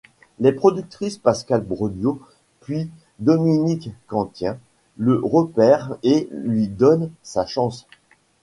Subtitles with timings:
[0.39, 2.19] Les productrices Pascale Breugnot
[2.61, 4.57] puis Dominique Cantien
[4.97, 7.85] le repèrent et lui donnent sa chance.